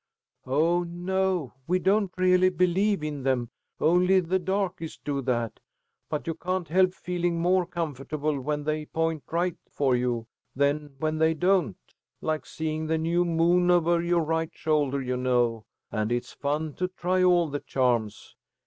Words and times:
"Oh, 0.47 0.81
no, 0.81 1.53
we 1.67 1.77
don't 1.77 2.11
really 2.17 2.49
believe 2.49 3.03
in 3.03 3.21
them. 3.21 3.51
Only 3.79 4.19
the 4.19 4.39
darkies 4.39 4.97
do 4.97 5.21
that. 5.21 5.59
But 6.09 6.25
you 6.25 6.33
can't 6.33 6.67
help 6.67 6.95
feeling 6.95 7.39
more 7.39 7.67
comfortable 7.67 8.39
when 8.41 8.63
they 8.63 8.85
'point 8.87 9.25
right' 9.29 9.59
for 9.69 9.95
you 9.95 10.25
than 10.55 10.95
when 10.97 11.19
they 11.19 11.35
don't; 11.35 11.77
like 12.19 12.47
seeing 12.47 12.87
the 12.87 12.97
new 12.97 13.23
moon 13.23 13.69
over 13.69 14.01
your 14.01 14.23
right 14.23 14.49
shoulder, 14.55 14.99
you 15.03 15.17
know. 15.17 15.65
And 15.91 16.11
it's 16.11 16.33
fun 16.33 16.73
to 16.77 16.87
try 16.87 17.21
all 17.23 17.47
the 17.49 17.59
charms. 17.59 18.35